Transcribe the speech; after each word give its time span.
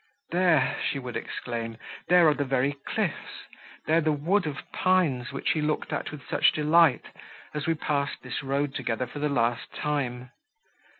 "There!" 0.31 0.77
she 0.81 0.97
would 0.97 1.15
exclaim, 1.15 1.77
"there 2.07 2.27
are 2.27 2.33
the 2.33 2.43
very 2.43 2.73
cliffs, 2.87 3.43
there 3.85 4.01
the 4.01 4.11
wood 4.11 4.47
of 4.47 4.63
pines, 4.71 5.31
which 5.31 5.51
he 5.51 5.61
looked 5.61 5.93
at 5.93 6.09
with 6.11 6.27
such 6.27 6.53
delight, 6.53 7.05
as 7.53 7.67
we 7.67 7.75
passed 7.75 8.23
this 8.23 8.41
road 8.41 8.73
together 8.73 9.05
for 9.05 9.19
the 9.19 9.29
last 9.29 9.71
time. 9.75 10.31